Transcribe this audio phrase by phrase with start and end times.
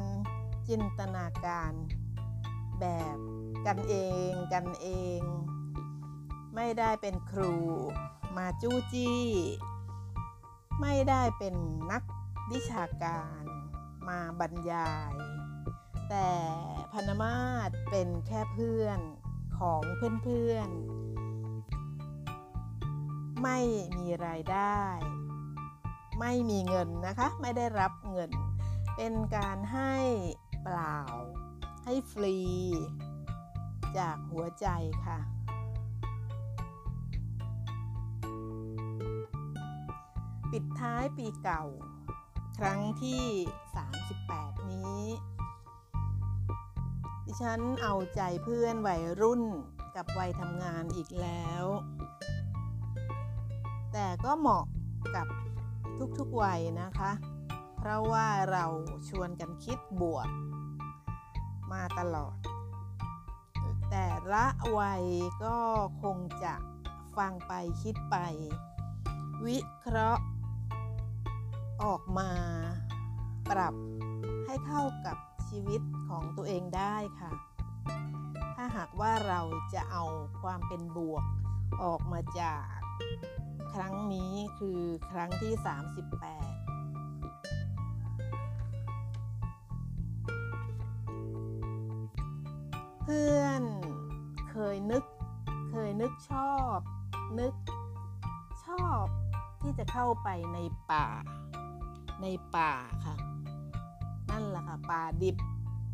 [0.69, 1.73] จินตนาการ
[2.80, 2.84] แบ
[3.16, 3.19] บ
[3.66, 3.95] กันเอ
[4.30, 5.20] งกันเอง
[6.55, 7.55] ไม่ได้เป็นครู
[8.37, 9.25] มาจู้จี้
[10.80, 11.55] ไม่ได้เป็น
[11.92, 12.03] นัก
[12.53, 13.42] วิชาการ
[14.09, 15.12] มาบรรยาย
[16.11, 16.28] แต่
[16.92, 19.01] พนมาศเป็นแค่เพื่อน
[19.65, 19.84] ของ
[20.23, 23.59] เพื่อนๆ ไม่
[23.97, 24.81] มีรายได้
[26.20, 28.31] ไม่มีเงินนะคะ ไม่ได้รับเงิน
[28.97, 29.95] เป็นการให้
[30.62, 30.98] เปล่า
[31.85, 32.39] ให้ฟรี
[33.98, 34.67] จากหัวใจ
[35.07, 35.19] ค่ะ
[40.51, 41.65] ปิดท้ายปีเก่า
[42.59, 43.25] ครั้งที่
[43.95, 45.01] 38 นี้
[47.27, 49.42] ดิฉันเอาใจเพื่อนวัยรุ่น
[49.97, 51.64] กับวัยทำงานอีกแล้ว
[53.92, 54.64] แต่ก็เหมาะ
[55.14, 55.27] กับ
[56.19, 57.12] ทุกๆวัยนะคะ
[57.77, 58.64] เพราะว่าเรา
[59.08, 60.28] ชวนกันคิดบวก
[61.72, 62.36] มาตลอด
[63.91, 64.47] แต่ละ
[64.78, 65.05] วัย
[65.45, 65.58] ก็
[66.02, 66.55] คงจะ
[67.17, 67.52] ฟังไป
[67.83, 68.17] คิดไป
[69.47, 70.25] วิเคราะห์
[71.83, 72.30] ออกมา
[73.50, 73.75] ปรับ
[74.47, 75.17] ให้เข้ากับ
[75.48, 75.80] ชีวิต
[76.15, 77.33] ของตัวเองได้ค่ะ
[78.57, 79.41] ถ้าหากว่าเรา
[79.75, 80.05] จะเอา
[80.42, 81.25] ความเป็นบวก
[81.83, 82.64] ออกมาจาก
[83.73, 84.80] ครั้งนี้คือ
[85.11, 85.64] ครั้งที่ 38
[93.03, 93.63] เพื่อน
[94.51, 95.05] เคยนึก
[95.70, 96.79] เคยนึกชอบ
[97.41, 97.55] นึก
[98.64, 99.05] ชอบ
[99.61, 100.58] ที่จะเข้าไปใน
[100.91, 101.07] ป่า
[102.23, 102.27] ใน
[102.57, 102.73] ป่า
[103.05, 103.14] ค่ะ
[104.30, 105.36] นั่นแหละค่ะ ป่าดิบ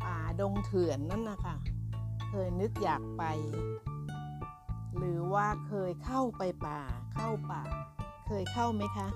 [0.03, 1.55] ป่าดงเถื่อนนั่นนะคะ
[2.29, 3.23] เคยนึกอยากไป
[4.97, 6.79] หรือว่าเคยเข้าไปป่า
[7.13, 7.61] เข้าป่า
[8.27, 9.07] เคยเข้าไหมคะ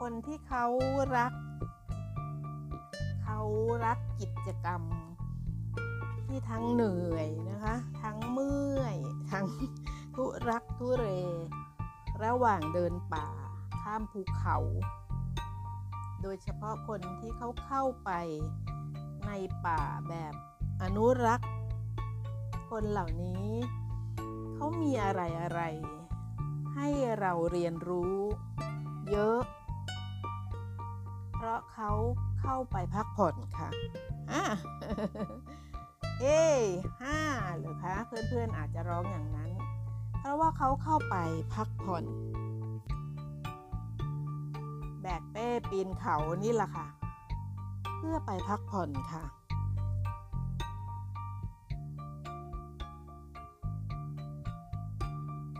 [0.00, 0.64] คนที่เขา
[1.16, 1.32] รัก
[3.22, 3.38] เขา
[3.84, 4.82] รักกิจกรรม
[6.26, 8.96] ที่ทั้งเหนื่อยนะคะ ทั้งเมื่อย
[9.30, 9.46] ทั้ง
[10.14, 11.04] ทุรักทุเร
[12.24, 13.28] ระหว่างเดินป่า
[13.80, 14.56] ข้ามภูเขา
[16.22, 18.10] โดยเฉพาะคนที่เขาเข้าไป
[19.26, 19.30] ใน
[19.66, 20.34] ป่าแบบ
[20.82, 21.50] อนุรักษ์
[22.70, 23.48] คนเหล่านี้
[24.54, 25.60] เขามีอะไรอะไร
[26.74, 26.88] ให้
[27.20, 28.16] เราเรียนรู้
[29.10, 29.40] เยอะ
[31.34, 31.90] เพราะเขา
[32.40, 33.68] เข้าไปพักผ่อนค่ะ
[34.32, 34.44] อะ
[36.20, 36.44] เอ้
[37.02, 37.20] ห้า
[37.56, 39.50] เหรอคะเพื่อนๆอาจจะร้องอย่างนั้น
[40.18, 41.16] เพราะว่าเขาเข้าไป
[41.54, 42.04] พักผ่อน
[45.18, 46.86] กเป้ปีนเขานี่แหละค่ะ
[47.96, 49.24] เพื่อไปพักผ่อนค่ะ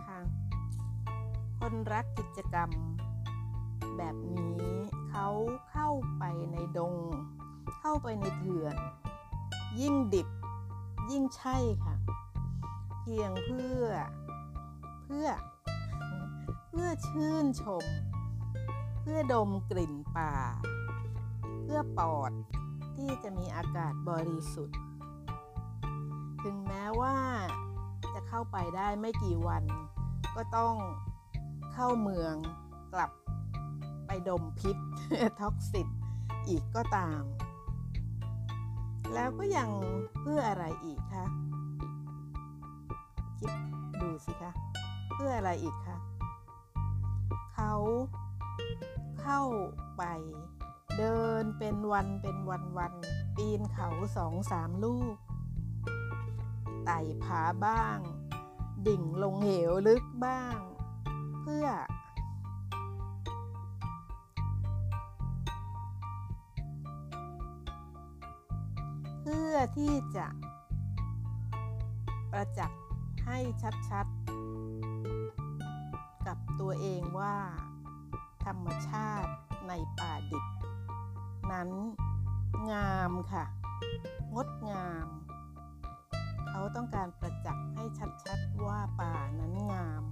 [0.07, 0.19] ค่ะ
[1.59, 2.69] คนรักกิจกรรม
[3.97, 4.71] แบบนี้
[5.09, 5.27] เขา
[5.69, 6.95] เข้าไปในดง
[7.79, 8.75] เข้าไปในเถื่อน
[9.79, 10.27] ยิ่งดิบ
[11.11, 11.95] ยิ่งใช่ค่ะ
[12.99, 13.85] เพียงเพื่อ
[15.03, 15.27] เพื่อ
[16.67, 17.83] เพื่อชื่นชม
[19.01, 20.33] เพื่อดมกลิ่นป่า
[21.63, 22.31] เพื่อปอด
[22.95, 24.79] ที่จะมีอากาศบริสุทธิ์
[26.43, 27.15] ถึงแม้ว่า
[28.13, 29.63] จะเข้าไปได้ไม่กี่วัน
[30.35, 30.73] ก็ต้อง
[31.73, 32.35] เข้าเมือง
[32.93, 33.11] กลับ
[34.05, 34.77] ไปดมพิษ
[35.39, 35.87] ท็อกซิต
[36.47, 37.21] อีกก็ตาม
[39.13, 39.69] แล้วก็ยัง
[40.21, 41.25] เพื่ออะไรอีกคะ
[43.39, 43.51] คิด
[44.01, 44.51] ดูสิคะ
[45.13, 45.97] เพื่ออะไรอีกคะ
[47.53, 47.73] เขา
[49.21, 49.41] เข้า
[49.97, 50.03] ไป
[50.97, 52.93] เดินเป็นวันเป็นวันวัน
[53.35, 55.15] ปีนเขาสองสามลูก
[56.85, 57.97] ไต่ผาบ้าง
[58.87, 60.57] ดิ่งลงเหวลึกบ้าง
[61.41, 61.67] เพื่อ
[69.21, 70.27] เพื่อที่จะ
[72.31, 72.81] ประจักษ์
[73.25, 73.37] ให้
[73.89, 77.37] ชัดๆ กับตัวเองว่า
[78.45, 79.31] ธรรมชาติ
[79.67, 80.45] ในป่าดิบ
[81.51, 81.69] นั้น
[82.71, 83.45] งามค่ะ
[84.35, 85.07] งดงาม
[86.49, 87.85] เขาต้องการประจักษ์ให้
[88.23, 90.03] ชัดๆว่าป่านั้นงาม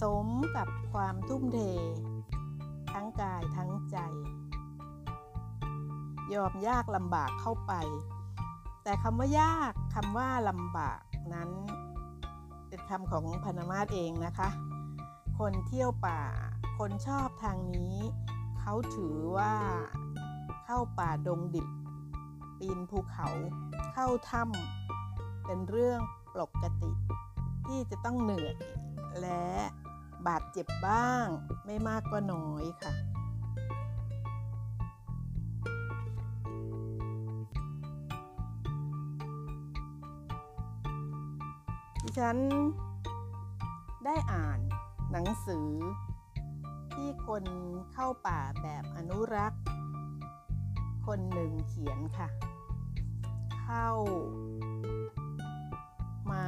[0.00, 1.58] สมกับความทุ่มเท
[2.92, 3.96] ทั้งกายทั้งใจ
[6.34, 7.72] ยอมยากลำบากเข้าไป
[8.82, 11.02] แต่คำว่ายากคำว่าลำบาก
[11.34, 11.50] นั้น
[12.68, 14.48] เป็นคำของพนมาศเองนะคะ
[15.38, 16.20] คนเที่ยวป่า
[16.76, 17.96] คนชอบทางนี้
[18.60, 19.54] เขาถือว่า
[20.64, 21.68] เข้าป่าดงดิบ
[22.58, 23.28] ปีนภูเขา
[23.94, 26.00] เข้าถ้ำเป็นเรื่อง
[26.34, 26.92] ปกติ
[27.66, 28.54] ที่จะต้องเหนื่อย
[29.20, 29.46] และ
[30.26, 31.26] บาดเจ็บบ้าง
[31.66, 32.92] ไม่มากก็น้อยค่ะ
[42.02, 42.36] ดิฉัน
[44.04, 44.58] ได้อ่าน
[45.12, 45.68] หนังสือ
[46.94, 47.44] ที่คน
[47.92, 49.62] เข้าป่าแบบอนุรักษ์
[51.06, 52.28] คนหนึ่งเขียนค่ะ
[53.62, 53.88] เข้า
[56.32, 56.46] มา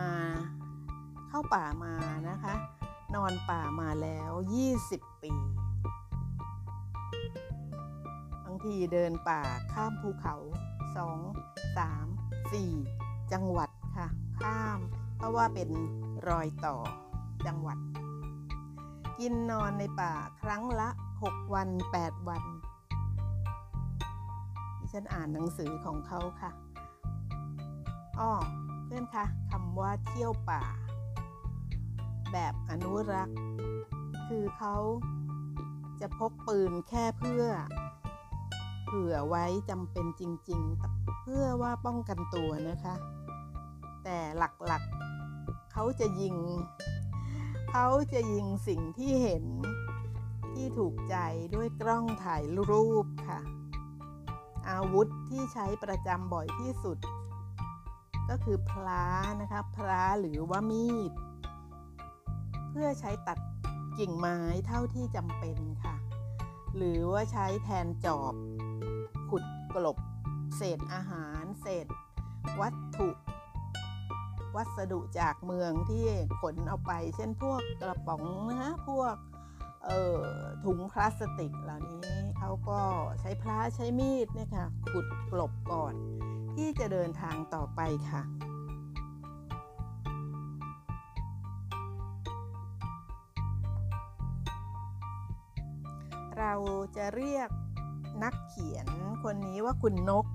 [1.28, 1.94] เข้าป่ามา
[2.28, 2.54] นะคะ
[3.14, 4.31] นอนป่ามาแล้ว
[4.76, 5.32] 20 ปี
[8.44, 9.40] บางทีเดินป่า
[9.72, 10.34] ข้ามภูเขา
[11.06, 14.06] 2 3 4 จังหวัดค่ะ
[14.42, 14.78] ข้าม
[15.16, 15.69] เพราะว่าเป็น
[16.28, 16.76] รอยต่อ
[17.46, 17.78] จังหวัด
[19.18, 20.88] กินนอนในป่าครั้งละ
[21.22, 21.68] 6 วัน
[21.98, 22.44] 8 วัน
[24.78, 26.50] ดิฉันอ่านหนังสือของเขาค่ะ
[28.18, 28.32] อ้อ
[28.84, 30.62] เพื่อนคะคำว่าเที่ยวป่า
[32.32, 33.38] แบบอนุรักษ์
[34.28, 34.76] คือเขา
[36.00, 37.44] จะพกปืนแค่เพื่อ
[38.86, 40.60] เผื่อไว้จำเป็นจริง
[40.90, 42.94] ๆ เพื่อว่าป้องกันตัวนะคะ
[44.04, 46.34] แต่หลักๆเขาจะยิง
[47.70, 49.44] เขาจะยิงสิ่งที่เห็น
[50.52, 51.16] ที่ถูกใจ
[51.54, 53.40] ด้วยกล้องถ่ายรูปค่ะ
[54.68, 56.98] อาวุธที่ใช้ประจำบ่อยที่สุด
[58.28, 59.06] ก็คือพลา
[59.40, 61.12] นะคะพลาหรือว่ามีด
[62.70, 63.38] เพื่อใช้ตัด
[63.98, 65.96] กิ่งไม้เท่าที่จำเป็นค่ะ
[66.76, 68.34] หรือว่าใช้แทนจอบ
[69.30, 69.98] ขุดกลบ
[70.56, 71.86] เศษอาหาร เศษ
[72.60, 73.08] วัตถุ
[74.56, 76.06] วัสดุจากเมืองที่
[76.41, 79.14] ขนเอาไป เช่นพวกกระป๋องนะคะพวก
[80.64, 82.08] ถุงพลาสติกเหล่านี้
[82.38, 82.81] เขาก็
[83.20, 85.94] ใช้พลาใช้มีดเนี่ยค่ะขุดกลบก่อน
[86.55, 87.81] ที่จะเดินทางต่อไป
[88.11, 88.23] ค่ะ
[96.38, 96.55] เรา
[96.97, 97.49] จะเรียก
[98.23, 98.87] นักเขียน
[99.25, 100.26] คนนี้ว่าคุณนก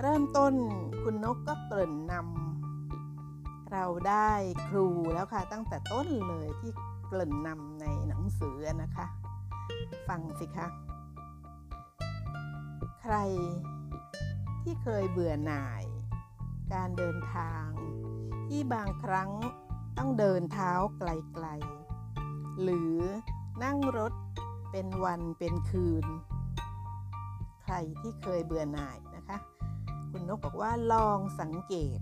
[0.00, 0.54] เริ่มต้น
[1.02, 4.32] คุณนกก็เกริ่นนำเราได้
[4.68, 6.72] ครูแล้วค่ะ ตั้งแต่ต้นเลยที่
[7.06, 9.06] เกริ่นนำในหนังสือนะคะ
[10.08, 10.66] ฟังสิคะ
[13.00, 13.16] ใคร
[14.62, 15.84] ที่เคยเบื่อหน่าย
[16.72, 17.66] การเดินทาง
[18.46, 19.30] ที่บางครั้ง
[19.98, 22.96] ต้องเดินเท้าไกลๆ หรือ
[23.64, 24.12] นั่งรถ
[24.70, 26.06] เป็นวันเป็นคืน
[27.62, 28.98] ใครที่เคยเบื่อหน่าย
[30.16, 31.98] คุณนกบอกว่าลองสังเกต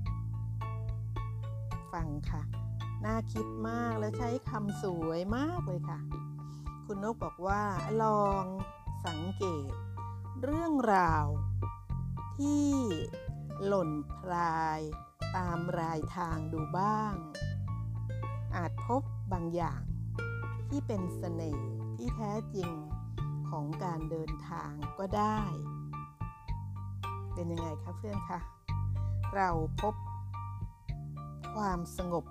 [1.93, 2.43] ฟังค่ะ
[3.05, 5.99] น่าคิดมากแล้วใช้คำสวยมากเลยค่ะ
[6.87, 7.63] คุณนกบอกว่า
[8.03, 8.45] ลอง
[9.07, 9.73] สังเกต
[10.43, 11.27] เรื่องราว
[12.37, 12.69] ที่
[13.67, 14.81] หล่นพราย
[15.37, 17.15] ตามรายทางดูบ้าง
[18.57, 19.03] อาจพบ
[19.33, 19.83] บางอย่าง
[20.69, 22.71] ที่เป็นเสน่ห์ที่แท้จริง
[23.51, 25.39] ของการเดินทางก็ได้
[27.35, 28.39] เป็นยังไงคะเพื่อนคะ
[29.35, 29.95] เราพบ
[31.55, 32.25] ความสงบ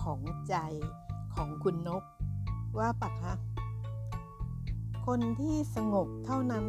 [0.00, 0.54] ของใจ
[1.34, 2.04] ของคุณนก
[2.78, 3.34] ว่าปะคะ
[5.06, 6.66] คนที่สงบเท่านั้น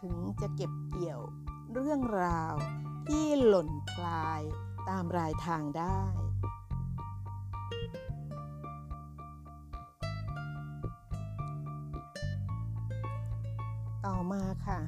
[0.00, 1.20] ถึงจะเก็บเกี่ยว
[1.72, 2.54] เรื่องราว
[3.08, 4.40] ที่หล่นพลาย
[4.88, 6.00] ตามรายทางได้
[14.04, 14.80] ต่อมาค่ะ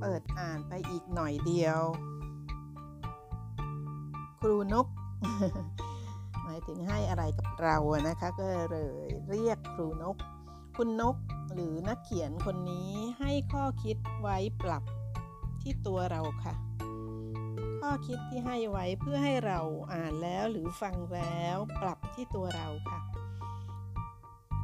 [0.00, 1.80] เปิดอ่านไปอีกหน่อยเดียว
[4.40, 4.86] ครูนก
[6.42, 7.76] หมายถึงให้อะไรกับเรา
[8.08, 10.16] นะคะ ก็เลยเรียกครูนก
[10.76, 11.16] คุณนก
[11.54, 14.82] หรือนักเขียนคนนี้ให้ข้อคิดไว้ปรับ
[15.62, 16.54] ที่ตัวเราค่ะ
[17.80, 19.60] ข้อคิดที่ให้ไว้เพื่อให้เรา
[19.92, 23.00] อ่านแล้วหรือฟังแล้วปรับที่ตัวเราค่ะ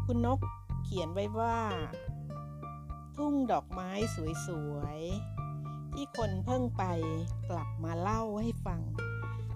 [0.07, 0.41] คุณนก
[0.85, 1.57] เขียนไว้ว่า
[3.17, 3.95] ทุ่งดอก ไม้
[4.47, 6.85] สวยๆ ที่คนเพิ่งไป
[7.51, 8.81] กลับมาเล่าให้ฟัง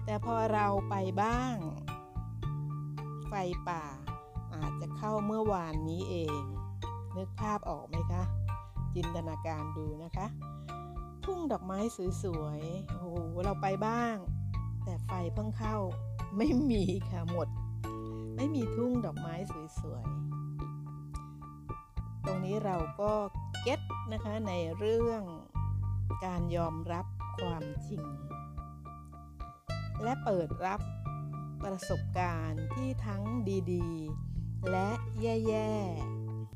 [0.05, 1.55] แต่พอเราไปบ้าง
[3.29, 3.33] ไฟ
[3.69, 3.83] ป่า
[4.53, 6.41] อาจจะเข้าเมื่อวานนี้เอง
[7.17, 8.23] นึกภาพออกไหมคะ
[8.95, 10.27] จินตนาการดูนะคะ
[11.25, 11.79] ทุ่งดอกไม้
[12.23, 14.15] สวยๆ โอ้โห เราไปบ้าง
[14.83, 15.77] แต่ไฟเพิ่งเข้า
[16.37, 17.47] ไม่มีค่ะหมด
[18.35, 19.33] ไม่มีทุ่งดอกไม้
[19.79, 23.11] สวยๆ ตรงนี้เราก็
[24.13, 25.23] นะคะในเรื่อง
[26.25, 27.05] การยอมรับ
[27.37, 28.05] ความจริง
[30.03, 30.81] และเปิดรับ
[31.63, 33.23] ประสบการณ์ที่ทั้ง
[33.73, 34.89] ดีๆ และ
[35.21, 35.71] แย่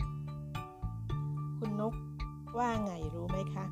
[0.02, 1.96] ๆ คุณนก
[2.58, 3.66] ว่าไงรู้ไหมคะ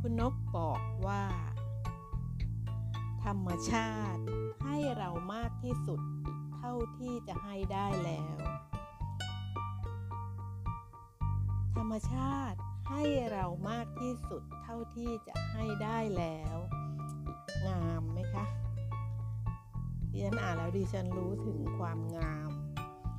[0.00, 1.22] คุณนกบอกว่า
[3.24, 4.13] ธรรมชาติ
[5.64, 6.00] ที่สุด
[6.56, 8.36] เท่าที่จะให้ได้แล้ว
[11.74, 12.58] ธรรมชาติ
[12.90, 13.02] ให้
[13.32, 16.56] เรามากที่สุดเท่าที่จะให้ได้แล้ว
[17.66, 18.44] งามไหมคะ
[20.10, 22.50] ดิฉันอ่านแล้วดิฉันรู้ถึงความงาม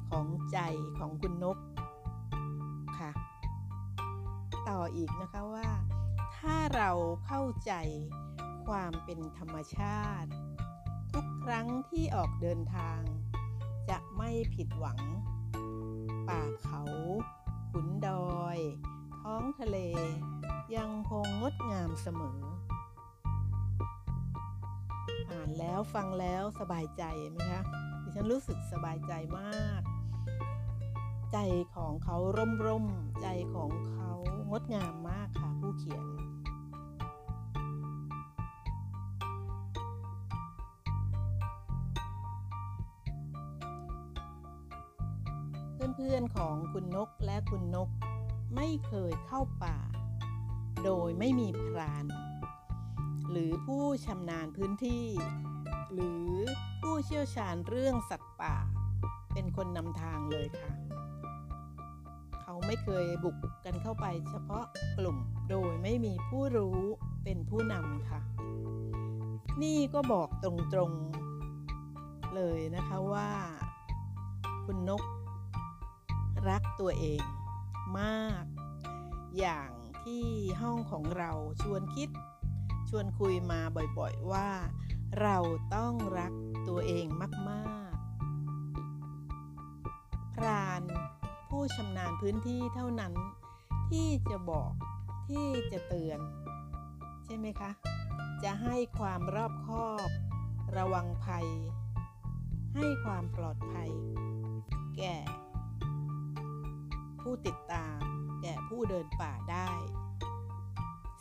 [0.09, 0.59] ของใจ
[0.97, 1.57] ของคุณนก
[2.99, 3.11] ค่ะ
[4.69, 5.69] ต่ออีกนะคะว่า
[6.37, 6.91] ถ้าเรา
[7.25, 7.73] เข้าใจ
[8.67, 10.31] ความเป็นธรรมชาติ
[11.15, 13.01] ทุกครั้งที่ออกเดินทาง
[13.89, 14.99] จะไม่ผิดหวัง
[16.27, 16.81] ป่าเขา
[17.71, 18.59] ขุนดอย
[19.21, 19.77] ท้องทะเล
[20.75, 22.41] ยังคงงดงามเสมอ
[25.31, 27.63] อ่านแล้วฟังแล้วสบายใจไหมคะ
[28.03, 29.81] ดิฉันรู้สึกสบายใจมาก
[31.31, 31.37] ใจ
[31.75, 32.85] ของเขาร่มร่ม
[33.21, 34.11] ใจของเขา
[34.49, 36.05] งดงามมากค่ะผู้เขียน
[47.57, 47.89] คุณนก
[48.55, 49.77] ไม่เคยเข้าป่า
[50.83, 52.05] โดยไม่มีพราน
[53.29, 55.05] หรือผู้ชำนาญพื้นที่
[55.93, 56.29] หรือ
[56.81, 58.55] ผู้เชี่ยวชาญเรื่องสัตว์ป่า
[59.33, 60.71] เป็นคนนำทางเลยค่ะ
[62.41, 64.65] เขาไม่เคยบุกกันเข้าไปเฉพาะ
[64.97, 65.17] กลุ่ม
[65.49, 66.79] โดยไม่มีผู้รู้
[67.23, 68.21] เป็นผู้นำค่ะ
[69.63, 70.45] นี่ก็บอกต
[70.77, 73.29] รงๆเลยนะคะว่า
[74.65, 75.03] คุณนก
[76.49, 77.21] รักตัวเอง
[77.99, 78.43] มาก
[79.39, 79.71] อย่าง
[80.03, 80.25] ที่
[80.61, 82.09] ห้องของเราชวนคิด
[82.89, 83.59] ชวนคุยมา
[83.97, 84.49] บ่อยๆว่า
[85.21, 85.37] เรา
[85.75, 86.33] ต้องรัก
[86.67, 87.07] ตัวเอง
[87.49, 87.95] มากๆ
[90.33, 90.83] พราน
[91.49, 93.13] ผู้ชำนาญพื้นที่เท่านั้น
[93.91, 94.71] ที่จะบอก
[95.29, 96.19] ที่จะเตือน
[97.25, 97.71] ใช่ไหมคะ
[98.43, 100.09] จะให้ความรอบคอบ
[100.77, 101.47] ระวังภัย
[102.75, 103.91] ให้ความปลอดภัย
[104.97, 105.15] แก่
[107.29, 108.01] ผู้ติดตาม
[108.41, 109.69] แก่ผู้เดินป่าได้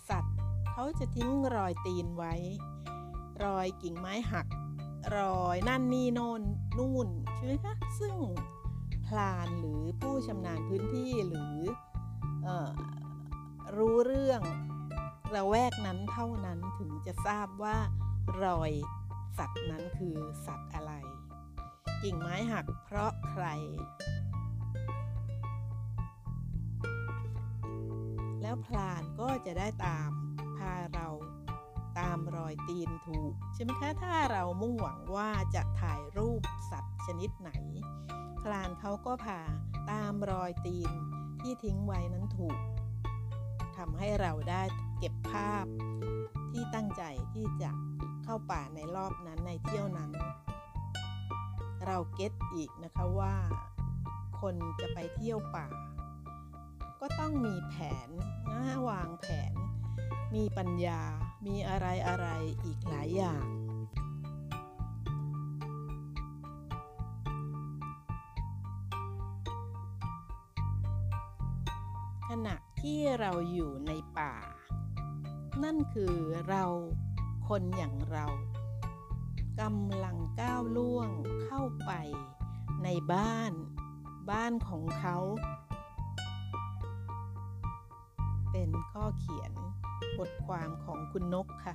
[0.09, 0.37] สัตว์
[0.71, 2.35] เขาจะทิ้งรอยตีนไว้
[3.45, 4.47] รอยกิ่งไม้หัก
[5.17, 6.43] รอยนั่นนี่โน่น
[6.79, 8.17] นู่นใช่ไหมคะซึ่ง
[9.07, 11.57] พลานหรือผู้ชำนาญพื้นที่หรือ
[12.47, 12.71] ออ
[13.77, 14.43] รู้เรื่อง
[15.35, 17.77] ระแวกนั้นเท่านั้นถึงจะทราบว่า
[18.45, 18.73] รอย
[19.39, 20.93] สัตว์นั้นคือสัตว์อะไร
[22.03, 23.47] กิ่งไม้หักเพราะใคร
[28.45, 30.11] แล้วพลานก็จะได้ตาม
[30.57, 31.09] พาเรา
[31.99, 37.51] ตามรอยตีนถูก ใช่ไหมคะ ถ้าเรามุ่งหวังว่าจะถ่ายรูปสัตว์ชนิดไหน
[38.43, 39.41] พลานเขาก็พา
[39.91, 40.91] ตามรอยตีน
[41.41, 42.59] ที่ทิ้งไว้นั้นถูก
[43.77, 44.63] ทำให้เราได้
[44.99, 45.65] เก็บภาพ
[46.51, 47.71] ที่ตั้งใจที่จะ
[48.25, 50.11] เข้าป่าในรอบนั้นในเที่ยวนั้น
[51.87, 53.35] เราเก็ตอีกนะคะว่า
[54.41, 55.67] คนจะไปเที่ยวป่า
[57.07, 57.75] ก็ต้องมีแผ
[58.07, 58.09] น
[58.51, 59.53] นะวางแผน
[60.35, 61.03] มีปัญญา
[61.47, 62.27] มีอะไรอะไร
[62.65, 63.47] อีกหลายอย่าง
[72.29, 74.35] ขณะที่เราอยู่ในป่า
[75.65, 76.15] นั่นคือ
[76.49, 76.65] เรา
[77.49, 78.27] คนอย่างเรา
[79.61, 81.11] กำลังก้าวล่วง
[81.45, 81.93] เข้าไป
[82.85, 83.53] ในบ้าน
[84.31, 85.17] บ้านของเขา
[88.57, 89.53] เป็นข้อเขียน
[90.19, 91.75] บทความของคุณนกค่ะ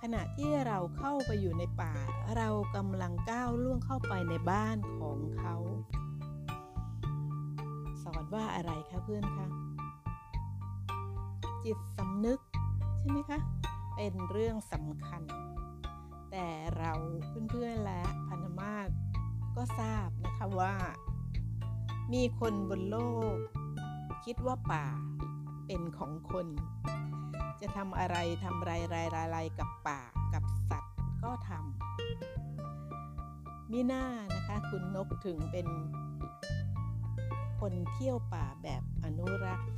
[0.00, 1.92] ขณะที่เราเข้าไปอยู่ในป่า
[2.36, 5.54] เรากำลังก้าวล่วงเข้าไปในบ้านของเขา
[8.02, 9.46] สอนว่าอะไรคะเพื่อนคะ
[11.64, 12.40] จิตสำนึก
[12.98, 13.40] ใช่ไหมคะ
[13.96, 15.22] เป็นเรื่องสำคัญ
[16.30, 16.46] แต่
[16.78, 16.92] เรา
[17.50, 18.88] เพื่อนๆและพันธมาศ
[19.56, 20.74] ก็ทราบนะคะว่า
[22.12, 22.98] มีคนบนโล
[23.34, 23.36] ก
[24.24, 24.84] คิดว่าป่า
[25.66, 26.46] เป็นของคน
[27.60, 30.00] จะทำอะไรทำไรไรไรไรกับป่า
[30.34, 31.60] กับสัตว์ก็ทำ
[33.70, 35.66] มิน่านะคะ คุณนกถึงเป็น
[37.60, 39.70] คนเที่ยวป่าแบบอนุรักษ์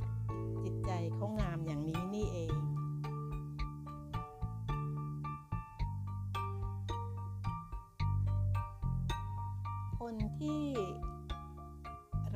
[0.63, 2.53] จิตใจเขางามอย่างนี้นี่เอง
[9.99, 10.63] คนที่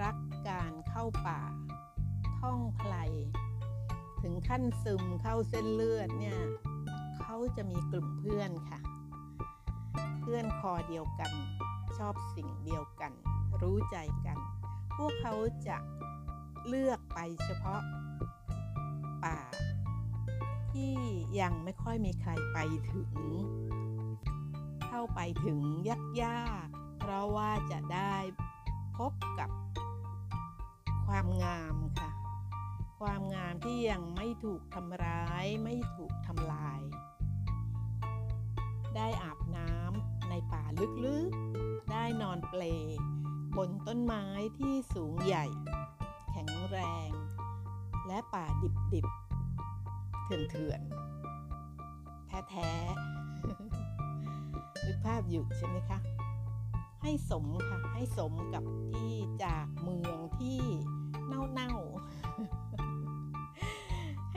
[0.02, 0.18] รัก
[0.50, 1.42] การเข้าป่า
[2.46, 2.96] ท่องไพล
[4.22, 6.40] ถึงขั้นซึมเข้าเส้นเลือดเนี่ย
[7.22, 8.80] เขาจะมีกลุ่มเพื่อนค่ะ
[10.22, 11.32] เพื่อนคอเดียวกัน
[11.98, 13.12] ชอบสิ่งเดียวกัน
[13.62, 14.38] รู้ใจกัน
[14.96, 15.34] พวกเขา
[15.68, 15.78] จะ
[16.68, 17.82] เลือกไปเฉพาะ
[19.24, 19.40] ป่า
[20.72, 20.96] ที่
[21.40, 22.58] ยังไม่ค่อยมีใครไป
[22.92, 23.12] ถึง
[24.86, 25.60] เข้าไปถึง
[26.24, 28.16] ยากๆเพราะว่าจะได้
[28.98, 29.50] พบกับ
[31.06, 32.05] ความงามค่ะ
[33.00, 36.82] ความงามที่ยังไม่ถูกทำร้ายไม่ถูกทำลาย
[38.96, 40.64] ได้อาบน้ำในป่า
[41.06, 42.64] ลึกๆ ได้นอนเปล
[43.58, 44.26] บนต้นไม้
[44.60, 45.46] ที่สูงใหญ่
[46.32, 47.10] แข็งแรง
[48.08, 48.46] และป่า
[48.94, 53.46] ดิบๆ เถื่อนๆ แท้ๆ
[54.86, 56.00] นึกภาพอยู่ใช่ไหมคะ
[57.02, 60.60] ให้สมค่ะ ให้สมกับที่จากเมืองที่
[61.28, 62.15] เน่าๆ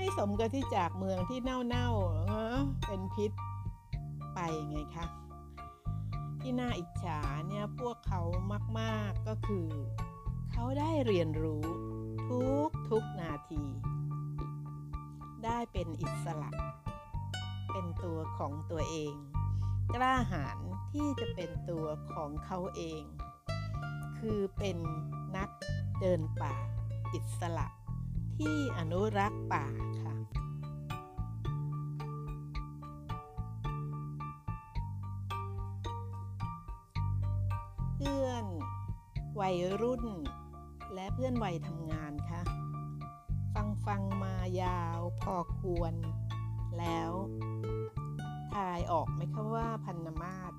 [0.00, 3.30] ให้สมกับที่จากเมืองที่เน่าๆเป็นพิษ
[4.34, 4.38] ไป
[4.68, 5.06] ไงคะ
[6.40, 8.20] ที่น่าอิจฉาเนี่ยพวกเขา
[8.78, 9.68] มากๆก็คือ
[10.52, 11.64] เขาได้เรียนรู้
[12.28, 13.64] ทุกทุกนาที
[15.44, 16.50] ได้เป็นอิสระ
[17.72, 19.14] เป็นตัวของตัวเอง
[19.94, 20.58] กล้าหาญ
[20.92, 23.02] ที่จะเป็นตัวของเขาเอง
[24.18, 24.78] คือเป็น
[25.36, 25.50] นัก
[26.00, 26.54] เดินป่า
[27.14, 27.77] อิสระ
[28.38, 29.66] ที่อนุรักษ์ป่า
[30.02, 30.14] ค่ะ
[37.94, 38.44] เพื่อน
[39.40, 40.04] วัยรุ่น
[40.94, 42.42] และเพื่อนวัยทำงานค่ะ
[43.54, 45.94] ฟังฟังมายาวพอควร
[46.78, 47.12] แล้ว
[48.52, 50.52] ทายออกไหมคะว่าพันนมาศ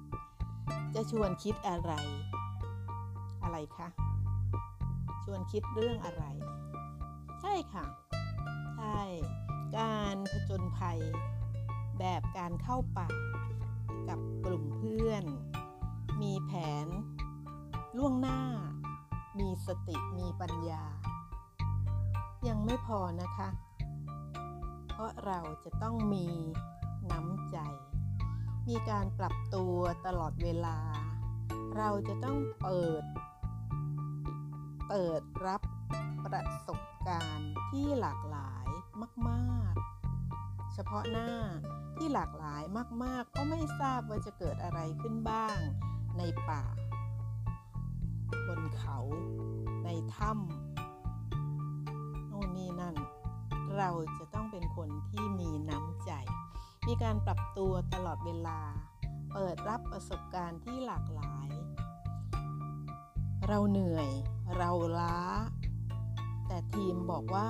[0.95, 1.91] จะชวนคิดอะไร
[3.43, 3.87] อะไรคะ
[5.23, 6.25] ชวนคิดเรื่องอะไร
[7.41, 7.85] ใช่ค่ะ
[8.77, 9.01] ใช่
[9.77, 10.99] การผจญภัย
[11.99, 13.09] แบบการเข้าป่า
[14.09, 15.23] กับกลุ่มเพื่อน
[16.21, 16.51] มีแผ
[16.85, 16.87] น
[17.97, 18.41] ล่วงหน้า
[19.39, 20.83] มีสติมีปัญญา
[22.47, 23.49] ยังไม่พอนะคะ
[24.89, 26.27] เพราะเราจะต้องมี
[27.11, 27.57] น้ำใจ
[28.69, 29.75] มีการปรับตัว
[30.05, 30.77] ตลอดเวลา
[31.77, 33.03] เราจะต้องเปิด
[34.87, 35.61] เปิดรับ
[36.25, 38.67] ประสบ การณ์ที่หลากหลาย
[39.29, 41.31] มากๆ เฉพาะหน้า
[41.95, 42.63] ที่หลากหลาย
[43.03, 45.57] มากๆ ก็ไม่ทราบว่าจะเกิดอะไรขึ้นบ้าง
[46.17, 46.63] ในป่า
[48.47, 48.97] บนเขา
[49.85, 52.95] ในถ้ำโน่นนี่นั่น
[53.77, 56.11] เราจะต้องเป็นคนที่มีน้ำใจ
[56.87, 58.59] มีการปรับตัวตลอดเวลา
[59.33, 61.49] เปิดรับประสบการณ์ที่หลากหลาย
[63.47, 64.09] เราเหนื่อย
[64.57, 65.17] เราล้า
[66.49, 67.47] แต่ทีมบอกว่า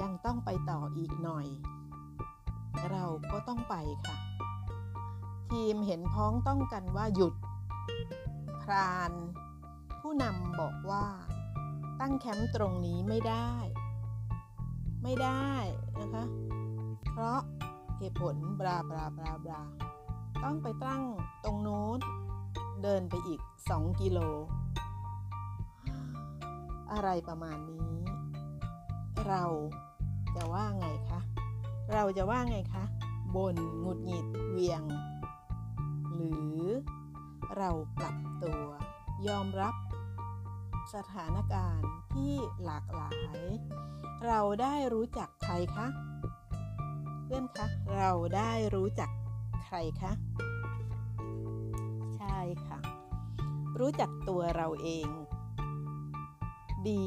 [0.00, 1.46] ยังต้องไปต่ออีกหน่อย
[2.90, 4.16] เราก็ต้องไปค่ะ
[5.50, 7.34] ทีมเห็นพ้องต้องกันว่าหยุด
[8.62, 9.12] พราน
[10.00, 11.06] ผู้นำบอกว่า
[12.00, 13.50] ตั้งแคมป์ตรงนี้ไม่ได้
[15.02, 15.50] ไม่ได้
[16.00, 16.24] นะคะ
[17.10, 17.40] เพราะ
[17.98, 19.62] เหตุผลบลาบลาบลาบลา
[20.44, 21.02] ต้องไปตั้ง
[21.44, 21.98] ตรงโน้น
[22.82, 24.18] เดินไปอีก 2 กิโล
[26.92, 27.96] อะไรประมาณนี้
[29.28, 29.44] เรา
[30.36, 31.20] จะว่าไงคะ
[31.92, 32.84] เราจะว่าไงคะ
[33.36, 34.82] บนหงุดหงิดเหวียง
[36.14, 36.60] หรือ
[37.56, 38.64] เราปรับตัว
[39.26, 39.74] ยอมรับ
[40.94, 43.48] สถานการณ์ที่หลากหลาย
[44.26, 45.86] เราได้รู้จักใครคะ
[47.24, 49.10] เพื่อนคะ เราได้รู้จัก
[49.64, 50.12] ใครคะ
[52.16, 52.78] ใช่ค่ะ
[53.80, 55.08] รู้จักตัวเราเอง
[56.88, 57.04] ดี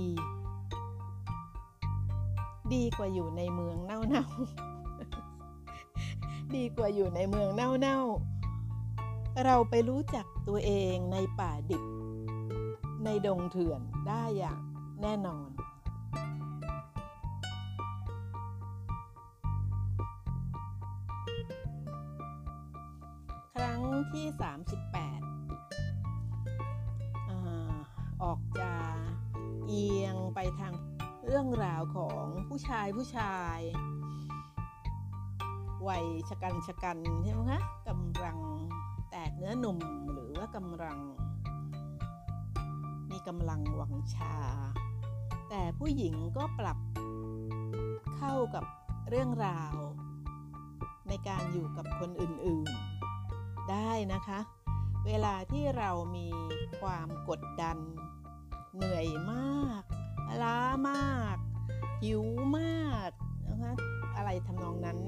[2.73, 11.83] ดีกว่าอยู่ในเมืองเน่าๆ ดีกว่าอยู่ในเมืองเน่าๆ เราไปรู้จักตัวเองในป่าดิบ
[13.03, 14.61] ในดงเถื่อนได้อย่าง
[15.01, 15.52] แน่นอน
[32.67, 33.59] ชายผู้ชาย
[35.87, 38.37] วัยชะกันชะกันใช่ไหมคะกำลัง
[39.09, 39.77] แตกเนื้อหนุ่ม
[40.13, 40.99] หรือว่ากำลัง
[43.11, 44.35] มีกำลังวังชา
[45.49, 46.77] แต่ผู้หญิงก็ปรับ
[48.15, 48.65] เข้ากับ
[49.09, 49.75] เรื่องราว
[51.07, 54.39] ในการอยู่กับคนอื่นๆ ได้นะคะ
[55.05, 56.27] เวลาที่เรามี
[56.79, 57.77] ความกดดัน
[58.75, 59.83] เหนื่อยมาก
[60.41, 61.37] ล้ามาก
[62.03, 62.25] หิว
[62.57, 63.11] มาก
[63.49, 63.73] นะคะ
[64.15, 64.99] อะไรทำนองนั้น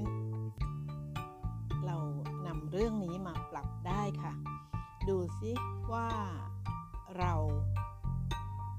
[1.86, 1.96] เรา
[2.46, 4.32] นำเรื่องนี้มาปรับได้ค่ะ
[5.08, 5.52] ดูซิ
[5.92, 6.08] ว่า
[7.18, 7.32] เรา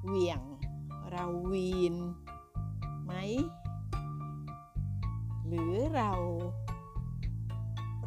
[0.05, 0.41] เหวี่ยง
[1.11, 1.95] เราวีน
[3.03, 3.13] ไหม
[5.47, 6.11] หรือเรา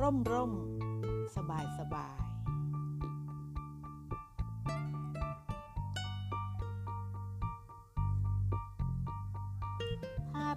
[0.01, 0.53] ร่มร่ม
[1.37, 2.20] สบายสบาย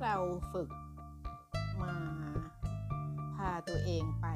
[0.03, 0.17] เรา
[0.53, 0.69] ฝึก
[1.81, 1.95] มา
[3.35, 4.27] พาตัวเองไป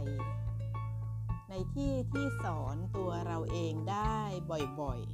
[1.50, 4.18] ในที่ที่สอนตัวเราเองได้
[4.80, 5.08] บ่อยๆ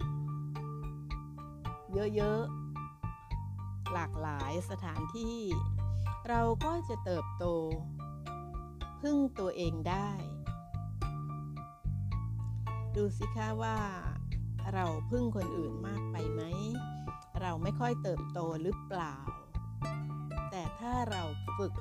[2.16, 5.38] เยอะๆ หลากหลายสถานที่
[6.30, 7.46] เราก็จะเติบโต
[9.02, 10.10] พึ่งตัวเองได้
[12.96, 13.78] ดูสิคะว่า
[14.74, 16.42] เราพึ่งคนอื่นมากไปไหม
[17.42, 19.16] เราไม่ค่อยเติบโตหรือเปล่า
[20.88, 21.24] ถ้าเรา
[21.58, 21.74] ฝึก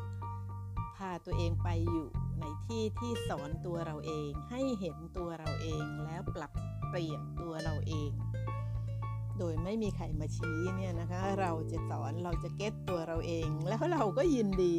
[0.97, 2.09] พาตัวเองไปอยู่
[2.41, 6.53] ในที่ที่สอนตัวเราเอง ให้เห็นตัวเราเองแล้วปรับ
[6.88, 8.11] เปลี่ยนตัวเราเอง
[9.38, 14.77] โดยไม่มีใครมาชี้เนี่ยนะคะ เราจะสอนเราจะเก็ตตัวเราเอง แล้วเราก็ยินดี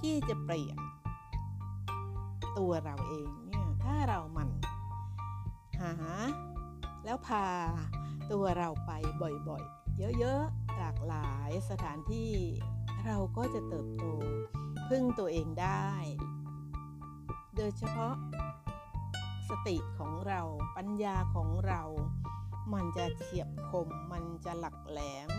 [0.00, 0.78] ที่จะเปลี่ยน
[2.58, 4.48] ตัวเราเองเนี่ยถ้าเรามัน
[5.80, 5.92] หา
[7.04, 7.46] แล้วพา
[8.32, 8.90] ตัวเราไป
[9.48, 12.32] บ่อยๆ เยอะๆหลากหลายสถานที่
[13.06, 14.04] เราก็จะเติบโต
[14.88, 15.88] พึ่งตัวเองได้
[17.56, 18.14] โดยเฉพาะ
[19.48, 20.40] สติของเรา
[20.76, 21.82] ปัญญาของเรา
[22.72, 25.30] มันจะเฉียบคม มันจะหลักแหลม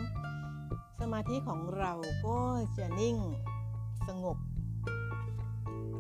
[0.99, 1.93] สมาธิของเรา
[2.28, 2.39] ก็
[2.78, 3.17] จะนิ่ง
[4.08, 4.38] สงบ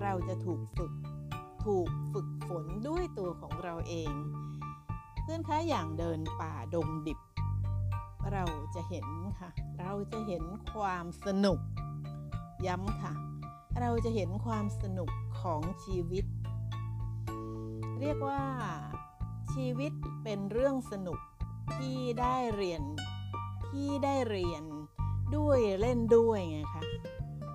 [0.01, 0.93] เราจะถูกฝึก
[1.65, 4.13] ถูกฝึกฝนด้วยตัวของเราเอง
[5.21, 7.19] เพื่อนคะอย่างเดินป่าดงดิบ
[8.31, 8.43] เรา
[8.75, 9.05] จะเห็น
[9.39, 9.49] ค่ะ
[9.83, 10.43] เราจะเห็น
[10.73, 11.59] ความสนุก
[12.67, 13.13] ย้ำค่ะ
[13.81, 15.09] เราจะเห็นความสนุก
[15.41, 16.25] ของชีวิต
[17.99, 18.43] เรียกว่า
[19.53, 19.93] ชีวิต
[20.23, 21.19] เป็นเรื่องสนุก
[21.75, 22.81] ที่ได้เรียน
[23.69, 24.63] ที่ได้เรียน
[25.35, 26.83] ด้วยเล่นด้วยไงคะ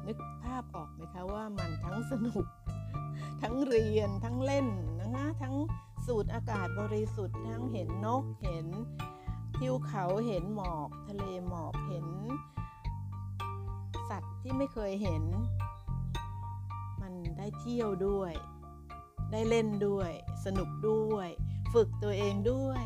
[0.06, 2.46] นึกภาพออกไหมคะว่ามันทั้งสนุก
[3.42, 4.68] ทั้งเรียนทั้งเล่น
[5.00, 5.54] นะคะทั้ง
[6.06, 8.66] สูดอากาศบริสุทธิ์ทั้งเห็นนกเห็น
[9.58, 12.06] ทิวเขาเห็นหมอกทะเลหมอกเห็น
[14.08, 15.24] สัตว์ที่ไม่เคยเห็น
[17.00, 18.32] มันได้เที่ยวด้วย
[19.32, 20.10] ได้เล่นด้วย
[20.44, 21.28] สนุกด้วย
[21.72, 22.84] ฝึกตัวเองด้วย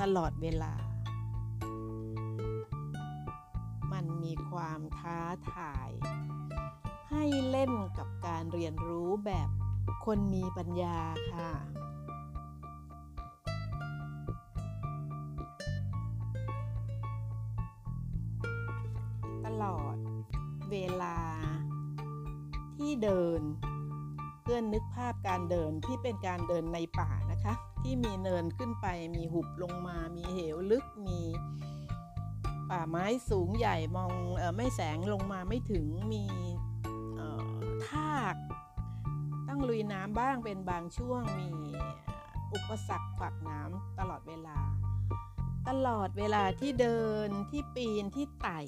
[0.00, 0.74] ตลอดเวลา
[3.92, 5.20] มันมีความท้า
[5.52, 5.90] ทาย
[7.10, 9.48] ให้เล่นกับการเรียนรู้แบบ
[10.04, 10.98] คนมีปัญญา
[11.32, 11.52] ค่ะ
[19.64, 19.96] ลอด
[20.70, 21.16] เวลา
[22.76, 23.40] ที่เดิน
[24.42, 31.20] เพื่อนนึกภาพการเดินที่เป็นการเดินในป่านะคะ ที่มีเนินขึ้นไปมีหุบลงมา มีเหวลึกมี
[32.70, 36.24] ป่าไม้สูงใหญ่มองออไม่แสงลงมาไม่ถึงมี
[37.88, 38.36] ทาก
[39.48, 41.50] ต้องลุยน้ำบ้างเป็นบางช่วงมี
[42.52, 44.58] อุปสรรคขวากน้ำตลอดเวลา
[45.68, 48.60] ตลอดเวลาที่เดินที่ปีนที่ไต่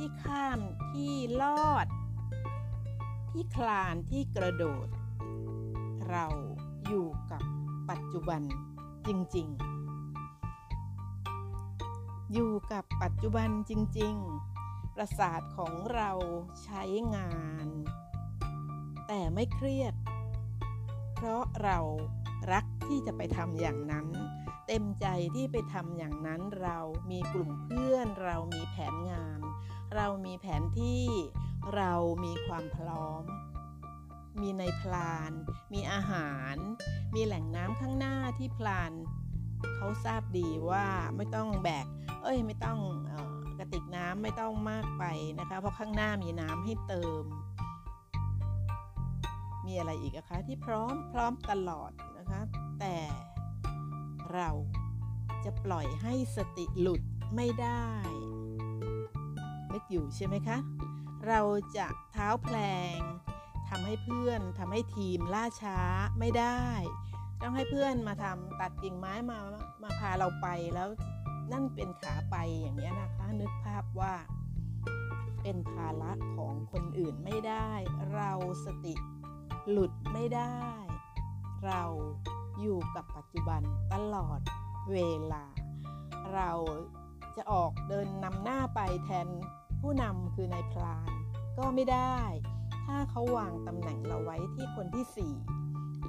[0.00, 0.60] ที่ข้าม
[0.92, 1.86] ที่ลอด
[3.32, 4.88] ที่คลานที่กระโดด
[6.08, 6.26] เรา
[6.86, 7.42] อยู่กับ
[7.90, 8.42] ปัจจุบัน
[9.06, 9.48] จริง
[11.54, 14.14] ๆ อยู่กับปัจจุบันจริง
[14.56, 16.10] ๆ ประสาทของเรา
[16.62, 16.82] ใช้
[17.16, 17.32] งา
[17.66, 17.68] น
[19.06, 19.94] แต่ไม่เครียด
[21.14, 21.78] เพราะเรา
[22.52, 24.06] รักที่จะไปทำอย่างนั้น
[24.66, 26.78] เต็มใจที่ไปทำอย่างนั้นเรา
[27.10, 29.40] มีกลุ่มเพื่อนเรามีแผนงาน
[29.96, 31.04] เรามีแผนที่
[31.74, 31.92] เรา
[32.24, 33.22] มีความพร้อม
[34.40, 35.32] มีในพลาน
[35.72, 36.54] มีอาหาร
[37.14, 38.92] มีแหล่งน้ำข้างหน้าที่พลาน
[39.76, 41.86] เขาทราบดีว่าไม่ต้องแบก
[42.22, 42.78] เอ้ยไม่ต้อง
[43.10, 43.24] ออ
[43.58, 45.04] กระติกน้ำไม่ต้องมากไป
[45.38, 47.24] นะคะ เพราะข้างหน้ามีน้ำให้เติม
[49.66, 52.40] มีอะไรอีกนะคะที่พร้อมพร้อมตลอดนะคะ
[52.80, 52.96] แต่
[54.34, 54.50] เรา
[55.44, 57.02] จะปล่อยให้สติหลุด
[57.36, 57.88] ไม่ได้
[59.72, 60.58] นึกอยู่ใช่ไหมคะ
[61.26, 61.40] เรา
[61.76, 62.56] จะเท้าแพล
[62.96, 62.98] ง
[63.68, 65.78] ทำให้เพื่อนทำให้ทีมล่าช้า
[66.18, 66.60] ไม่ได้
[67.42, 69.38] ต้องให้เพื่อนมาทำตัดกิ่งไม้มา
[69.82, 70.88] มาพาเราไปแล้ว
[71.52, 74.14] นั่นเป็นขาไปอย่างนี้นะคะ นึกภาพว่า
[75.42, 77.70] เป็นภาระของคนอื่นไม่ได้
[78.14, 78.32] เรา
[78.64, 78.94] สติ
[79.70, 80.58] หลุดไม่ได้
[81.64, 81.82] เรา
[82.60, 84.40] อยู่กับปัจจุบันตลอด
[84.90, 84.96] เว
[85.32, 85.44] ลา
[86.34, 86.50] เรา
[87.38, 89.28] จะออกเดินนำหน้าไปแทน
[89.80, 91.10] ผู้นำคือนายพลาน
[91.58, 92.16] ก็ไม่ได้
[92.86, 95.34] ถ้าเขาวางตำแหน่งเราไว้ที่คนที่สี่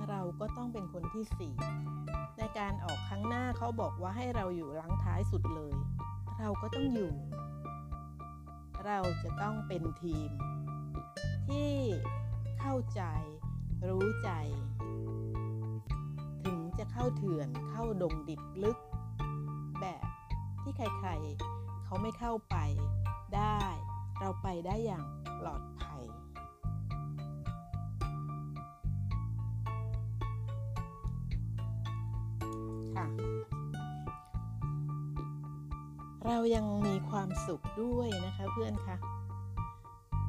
[0.10, 1.54] เราก็ต้องเป็นคนที่สี่
[2.38, 5.74] ในการออกครั้งหน้าเขาบอกว่าให้เราอยู่หลังท้ายสุดเลย
[6.40, 7.14] เราก็ต้องอยู่
[8.86, 10.30] เราจะต้องเป็นทีม
[11.48, 11.74] ที่
[12.60, 13.02] เข้าใจ
[13.88, 14.30] รู้ใจ
[16.44, 18.78] ถึงจะเข้าเถื่อนเข้าดงดิบลึก
[20.64, 22.56] ที่ใครๆ เขาไม่เข้าไป
[23.36, 23.62] ได้
[24.20, 25.06] เราไปได้อย่าง
[25.40, 26.04] ปลอดภัย
[32.96, 33.06] ค่ะ
[36.26, 38.98] เรายังมีความสุขด้วยนะคะเพื่อนคะ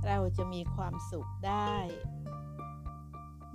[0.06, 1.74] เราจะมีความสุขได้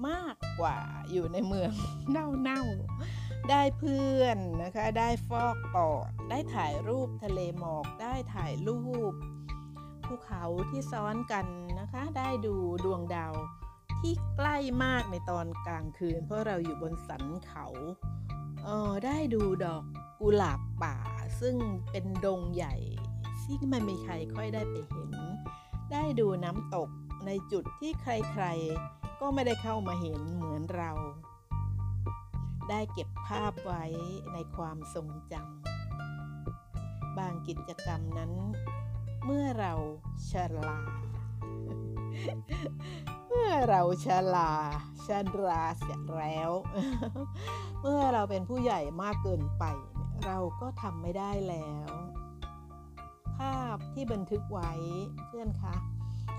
[0.07, 0.77] มากกว่า
[1.11, 1.71] อยู่ในเมือง
[2.09, 3.14] เน่าๆ
[3.51, 8.81] ได้เพื่อนนะคะ ได้ฟอกปอด ได้ถ่ายรูปทะเลหมอก ได้ถ่ายรู
[9.11, 9.13] ป
[10.05, 11.45] ภูเขาที่ซ้อนกัน
[11.79, 12.55] นะคะ ได้ดู
[12.85, 13.33] ดวงดาว
[14.01, 17.65] ที่ใกล้มากในตอนกลางคืน เพราะเราอยู่บนสันเขา
[18.63, 19.83] เออได้ดูดอก
[20.19, 20.97] กุหลาบป่า
[21.41, 21.55] ซึ่ง
[21.91, 22.75] เป็นดงใหญ่
[23.41, 25.11] ที่ไม่มีใครค่อยได้ไปเห็น
[25.91, 26.89] ได้ดูน้ำตก
[27.25, 30.91] ในจุดที่ใครๆ ก็ไม่ได้เข้ามาเห็นเหมือนเรา
[32.69, 33.83] ได้เก็บภาพไว้
[34.33, 38.31] ในความทรงจำบางกิจกรรมนั้น
[39.25, 39.73] เมื่อเรา
[40.29, 40.75] ชรา
[43.27, 44.51] เมื่อเราชรา
[45.05, 45.09] ช
[45.45, 46.51] ราเสียแล้ว
[47.81, 49.63] เมื่อเราเป็นผู้ใหญ่มากเกินไป
[50.25, 51.89] เราก็ทำไม่ได้แล้ว
[53.37, 54.71] ภาพที่บันทึกไว้
[55.27, 55.75] เพื่อนคะ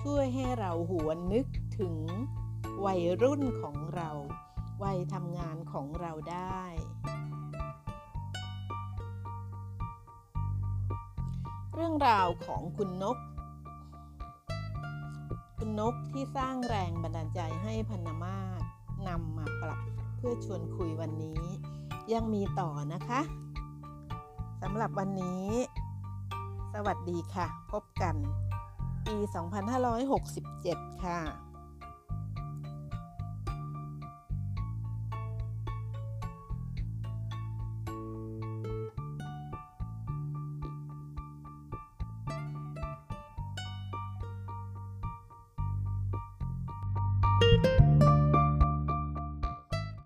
[0.03, 1.47] ช่วยให้เราหวนนึก
[1.79, 1.97] ถึง
[2.85, 4.11] วัยรุ่นของเรา
[4.83, 6.63] วัยทำงานของเราได้
[11.75, 13.19] เรื่องราวของคุณนก
[15.59, 18.63] คุณนกที่สร้างแรงบันดาลใจให้พันนามาศ
[19.09, 19.81] นำมาปรับ
[20.17, 21.43] เพื่อชวนคุยวันนี้
[22.13, 23.21] ยังมีต่อนะคะ
[24.63, 25.49] สำหรับวันนี้
[26.75, 28.17] สวัสดีค่ะ พบกัน
[29.07, 29.17] ปี
[30.11, 31.46] 2567 ค่ะ